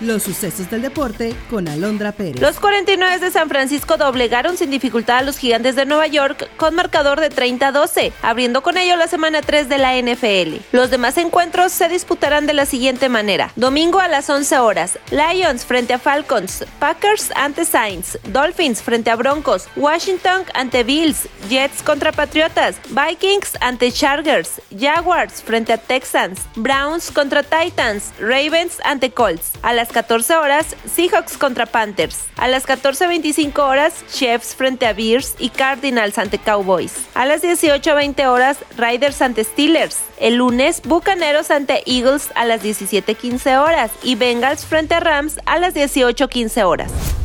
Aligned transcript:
Los 0.00 0.24
sucesos 0.24 0.68
del 0.70 0.82
deporte 0.82 1.34
con 1.48 1.68
Alondra 1.68 2.12
Pérez. 2.12 2.38
Los 2.42 2.60
49 2.60 3.18
de 3.18 3.30
San 3.30 3.48
Francisco 3.48 3.96
doblegaron 3.96 4.58
sin 4.58 4.70
dificultad 4.70 5.18
a 5.18 5.22
los 5.22 5.38
gigantes 5.38 5.74
de 5.74 5.86
Nueva 5.86 6.06
York 6.06 6.50
con 6.58 6.74
marcador 6.74 7.18
de 7.18 7.30
30-12, 7.30 8.12
abriendo 8.20 8.62
con 8.62 8.76
ello 8.76 8.96
la 8.96 9.06
semana 9.06 9.40
3 9.40 9.70
de 9.70 9.78
la 9.78 9.96
NFL. 9.96 10.56
Los 10.72 10.90
demás 10.90 11.16
encuentros 11.16 11.72
se 11.72 11.88
disputarán 11.88 12.46
de 12.46 12.52
la 12.52 12.66
siguiente 12.66 13.08
manera. 13.08 13.52
Domingo 13.56 13.98
a 13.98 14.08
las 14.08 14.28
11 14.28 14.58
horas, 14.58 14.98
Lions 15.10 15.64
frente 15.64 15.94
a 15.94 15.98
Falcons, 15.98 16.66
Packers 16.78 17.30
ante 17.34 17.64
Saints, 17.64 18.18
Dolphins 18.24 18.82
frente 18.82 19.10
a 19.10 19.16
Broncos, 19.16 19.66
Washington 19.76 20.42
ante 20.52 20.84
Bills, 20.84 21.26
Jets 21.48 21.82
contra 21.82 22.12
Patriotas, 22.12 22.76
Vikings 22.90 23.56
ante 23.62 23.90
Chargers, 23.90 24.60
Jaguars 24.78 25.42
frente 25.42 25.72
a 25.72 25.78
Texans, 25.78 26.40
Browns 26.54 27.10
contra 27.10 27.42
Titans, 27.42 28.12
Ravens 28.20 28.78
ante 28.84 29.10
Colts. 29.10 29.52
A 29.62 29.72
las 29.72 29.85
14 29.88 30.36
horas, 30.36 30.76
Seahawks 30.84 31.36
contra 31.36 31.66
Panthers. 31.66 32.24
A 32.36 32.48
las 32.48 32.66
14.25 32.66 33.58
horas, 33.58 34.04
Chiefs 34.12 34.54
frente 34.54 34.86
a 34.86 34.92
Bears 34.92 35.34
y 35.38 35.50
Cardinals 35.50 36.18
ante 36.18 36.38
Cowboys. 36.38 37.06
A 37.14 37.26
las 37.26 37.42
18.20 37.42 38.26
horas, 38.26 38.58
Riders 38.76 39.22
ante 39.22 39.44
Steelers. 39.44 39.98
El 40.18 40.36
lunes, 40.36 40.82
Bucaneros 40.84 41.50
ante 41.50 41.82
Eagles 41.86 42.30
a 42.34 42.44
las 42.44 42.62
17.15 42.62 43.58
horas 43.58 43.90
y 44.02 44.14
Bengals 44.14 44.64
frente 44.64 44.94
a 44.94 45.00
Rams 45.00 45.38
a 45.46 45.58
las 45.58 45.74
18.15 45.74 46.64
horas. 46.64 47.15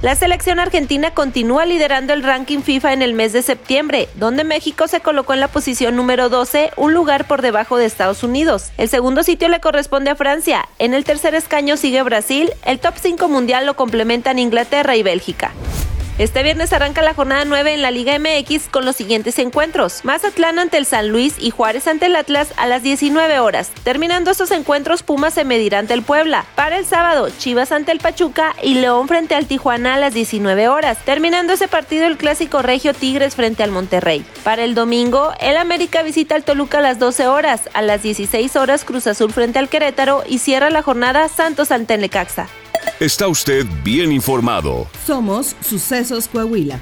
La 0.00 0.14
selección 0.14 0.60
argentina 0.60 1.10
continúa 1.10 1.66
liderando 1.66 2.12
el 2.12 2.22
ranking 2.22 2.60
FIFA 2.60 2.92
en 2.92 3.02
el 3.02 3.14
mes 3.14 3.32
de 3.32 3.42
septiembre, 3.42 4.08
donde 4.14 4.44
México 4.44 4.86
se 4.86 5.00
colocó 5.00 5.34
en 5.34 5.40
la 5.40 5.48
posición 5.48 5.96
número 5.96 6.28
12, 6.28 6.70
un 6.76 6.94
lugar 6.94 7.26
por 7.26 7.42
debajo 7.42 7.76
de 7.76 7.86
Estados 7.86 8.22
Unidos. 8.22 8.70
El 8.76 8.88
segundo 8.88 9.24
sitio 9.24 9.48
le 9.48 9.58
corresponde 9.58 10.10
a 10.10 10.14
Francia. 10.14 10.68
En 10.78 10.94
el 10.94 11.02
tercer 11.02 11.34
escaño 11.34 11.76
sigue 11.76 12.00
Brasil. 12.04 12.52
El 12.64 12.78
top 12.78 12.94
5 12.96 13.28
mundial 13.28 13.66
lo 13.66 13.74
complementan 13.74 14.38
Inglaterra 14.38 14.94
y 14.94 15.02
Bélgica. 15.02 15.50
Este 16.18 16.42
viernes 16.42 16.72
arranca 16.72 17.00
la 17.00 17.14
jornada 17.14 17.44
9 17.44 17.74
en 17.74 17.80
la 17.80 17.92
Liga 17.92 18.18
MX 18.18 18.66
con 18.72 18.84
los 18.84 18.96
siguientes 18.96 19.38
encuentros. 19.38 20.04
Mazatlán 20.04 20.58
ante 20.58 20.76
el 20.76 20.84
San 20.84 21.10
Luis 21.10 21.36
y 21.38 21.50
Juárez 21.50 21.86
ante 21.86 22.06
el 22.06 22.16
Atlas 22.16 22.52
a 22.56 22.66
las 22.66 22.82
19 22.82 23.38
horas. 23.38 23.70
Terminando 23.84 24.32
estos 24.32 24.50
encuentros, 24.50 25.04
Pumas 25.04 25.34
se 25.34 25.44
medirá 25.44 25.78
ante 25.78 25.94
el 25.94 26.02
Puebla. 26.02 26.44
Para 26.56 26.76
el 26.76 26.86
sábado, 26.86 27.28
Chivas 27.30 27.70
ante 27.70 27.92
el 27.92 28.00
Pachuca 28.00 28.56
y 28.64 28.74
León 28.74 29.06
frente 29.06 29.36
al 29.36 29.46
Tijuana 29.46 29.94
a 29.94 29.98
las 29.98 30.12
19 30.12 30.66
horas. 30.66 30.98
Terminando 31.04 31.52
ese 31.52 31.68
partido, 31.68 32.08
el 32.08 32.16
clásico 32.16 32.62
regio 32.62 32.94
Tigres 32.94 33.36
frente 33.36 33.62
al 33.62 33.70
Monterrey. 33.70 34.24
Para 34.42 34.64
el 34.64 34.74
domingo, 34.74 35.32
el 35.38 35.56
América 35.56 36.02
visita 36.02 36.34
al 36.34 36.42
Toluca 36.42 36.78
a 36.78 36.82
las 36.82 36.98
12 36.98 37.28
horas. 37.28 37.70
A 37.74 37.82
las 37.82 38.02
16 38.02 38.56
horas, 38.56 38.84
Cruz 38.84 39.06
Azul 39.06 39.32
frente 39.32 39.60
al 39.60 39.68
Querétaro 39.68 40.24
y 40.28 40.38
cierra 40.38 40.70
la 40.70 40.82
jornada 40.82 41.28
Santos 41.28 41.70
ante 41.70 41.94
el 41.94 42.00
Necaxa. 42.00 42.48
Está 43.00 43.28
usted 43.28 43.66
bien 43.84 44.12
informado. 44.12 44.88
Somos 45.06 45.54
Sucesos 45.60 46.28
Coahuila. 46.28 46.80